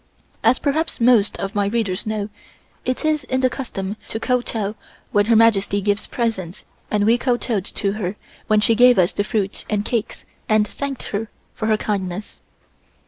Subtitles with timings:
[0.43, 2.29] As perhaps most of my readers know,
[2.85, 4.73] it is the custom to kowtow
[5.11, 8.15] when Her Majesty gives presents and we kowtowed to her
[8.47, 12.39] when she gave us the fruit and cakes and thanked her for her kindness.